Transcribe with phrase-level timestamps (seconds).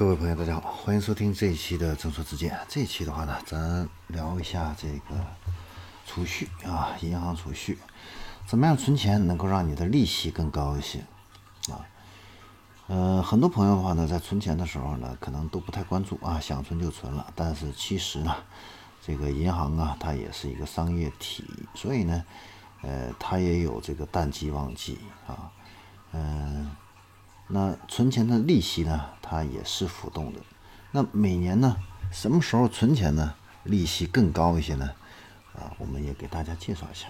[0.00, 2.58] 各位朋友，大家好，欢迎收听这一期的正说之见。
[2.66, 5.22] 这一期的话呢，咱聊一下这个
[6.06, 7.76] 储蓄啊，银行储蓄，
[8.46, 11.00] 怎么样存钱能够让你的利息更高一些
[11.70, 11.84] 啊？
[12.86, 17.30] 呃，很多朋友的话呢，在存钱的时候呢，可能都不太关注啊，想存就存了。
[17.36, 18.34] 但是其实呢，
[19.02, 21.44] 这个银行啊，它也是一个商业体，
[21.74, 22.24] 所以呢，
[22.80, 25.52] 呃，它也有这个淡季旺季啊，
[26.12, 26.70] 嗯。
[27.52, 30.40] 那存钱的利息呢，它也是浮动的。
[30.90, 31.76] 那每年呢，
[32.10, 34.90] 什么时候存钱呢，利息更高一些呢？
[35.54, 37.06] 啊，我们也给大家介绍一下。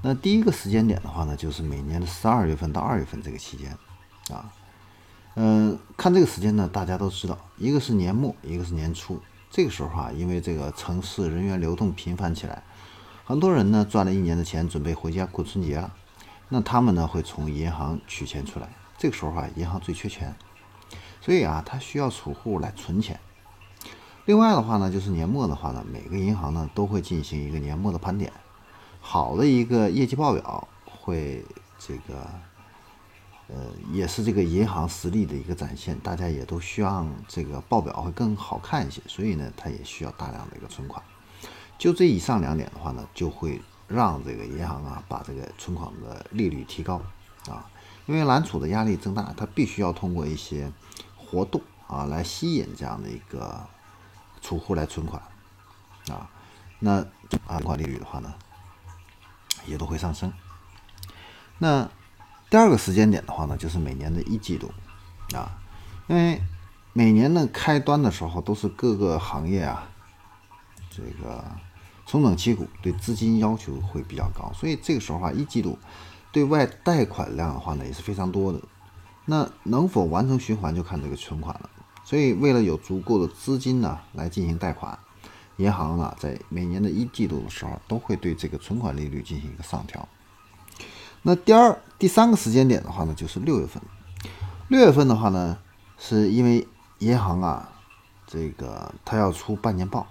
[0.00, 3.76] 那第一个时间点的话呢，就是每年的十二月份到二月份这个期间。
[4.30, 4.50] 啊，
[5.34, 9.20] 嗯，看这个时间呢，大家都知道，一个是年末，一个是年初。
[9.50, 12.62] 这个时候啊，因为这个城市人员流动频繁起来，
[13.26, 15.92] 很多人呢赚了一年的钱，准备回家过春节了。
[16.48, 18.68] 那他们呢会从银行取钱出来。
[18.96, 20.34] 这个时候啊，银行最缺钱，
[21.28, 23.20] 所以啊，它需要储户来存钱。
[24.24, 28.32] 另外的话呢，就是年末的话呢，每个银行呢都会进行一个年末的盘点，
[29.02, 31.44] 好的一个业绩报表会
[31.78, 32.26] 这个，
[33.48, 33.56] 呃，
[33.92, 35.98] 也是这个银行实力的一个展现。
[35.98, 41.04] 大家也都希望这个报表会更好看一些，所以呢，它也需要大量的一个存款。
[41.76, 47.02] 就这以上两点的话呢，就会让这个银行啊把这个存款的利率提高
[47.50, 47.68] 啊。
[48.06, 50.72] 因为揽储的压力增大，它必须要通过一些
[51.30, 53.66] 活动啊来吸引这样的一个
[54.40, 55.20] 储户来存款
[56.08, 56.30] 啊，
[56.78, 58.34] 那存款利率的话呢，
[59.66, 60.32] 也都会上升。
[61.58, 61.88] 那
[62.48, 64.72] 第二个时间点的话呢，就是每年的一季度
[65.34, 65.58] 啊，
[66.06, 66.40] 因为
[66.92, 69.86] 每年的开端的时候都是各个行业啊
[70.90, 71.44] 这个
[72.06, 75.78] 重整旗鼓，对资金要求会比较高，所以这个时候啊，一季度。
[76.30, 78.60] 对外贷款量的话呢也是非常多的，
[79.30, 81.68] 那能否完成循环就看这个存款了。
[82.02, 84.98] 所以为了有足够的资金呢来进行贷款，
[85.58, 90.08] 银行呢在每年的一季度的时候都会对这个存款利率进行一个上调。
[91.20, 93.82] 那第二、第三个时间点的话呢就是六月份，
[94.68, 95.58] 六月份的话呢
[95.98, 96.66] 是因为
[97.00, 97.70] 银行啊
[98.26, 100.06] 这个它要出半年报。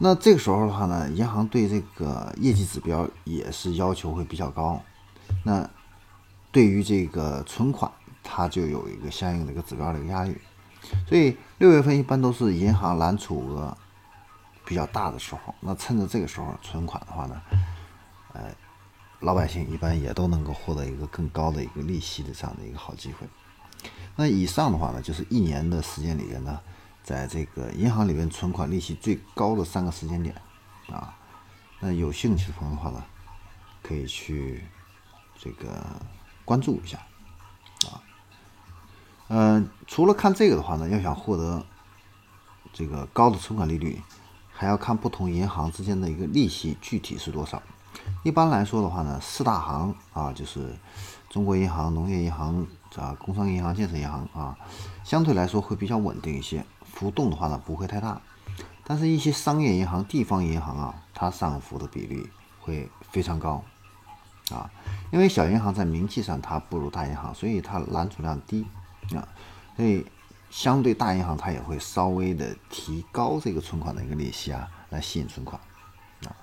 [0.00, 4.80] 那这个时候的话呢，银行对这个业绩指标也是要求会比较高。
[5.42, 5.68] 那
[6.54, 7.90] 对于这个存款，
[8.22, 10.38] 它就有一个相应的一个指标的一个压力。
[11.08, 13.76] 所以六月份一般都是银行揽储额
[14.64, 15.52] 比较大的时候。
[15.58, 17.42] 那趁着这个时候存款的话呢，
[18.34, 18.42] 呃，
[19.18, 23.26] 老百姓一般也都能够获得一个更高的一个利息的这样的一个好机会。
[24.14, 26.60] 那以上的话呢，就是一年的时间里边呢。
[27.02, 30.34] 在这个银行里面存款利息最高的三个时间点，
[30.88, 31.14] 啊，
[31.80, 33.04] 那有兴趣的朋友的话呢，
[33.82, 34.64] 可以去
[35.38, 35.84] 这个
[36.44, 36.98] 关注一下，
[37.86, 38.02] 啊，
[39.28, 41.64] 嗯，除了看这个的话呢，要想获得
[42.72, 44.02] 这个高的存款利率，
[44.52, 47.62] 还要看不同银行之间的一个利息具体是多少。
[48.22, 50.76] 一般来说的话呢，四大行啊，就是
[51.30, 52.66] 中国银行、农业银行
[52.96, 54.56] 啊、工商银行、建设银行啊，
[55.02, 56.64] 相对来说会比较稳定一些。
[56.84, 58.20] 浮动的话呢不会太大，
[58.84, 62.28] 但是一些商业银行、地方银行啊，它上浮的比例
[62.60, 63.64] 会非常高
[64.50, 64.70] 啊。
[65.12, 68.66] 因为小银行在名气上它不如大银行，所以它揽储量低
[69.14, 69.28] 啊，
[69.76, 70.04] 所以
[70.50, 75.60] 相对大银行它也会稍微的提高这个存款的一个利息啊，来吸引存款
[76.24, 76.34] 啊。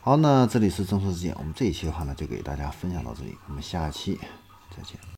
[0.00, 4.20] 好，那这里是正说之见，我们这一期的话呢就给大家分享到这里，我们下期
[4.76, 5.11] 再见。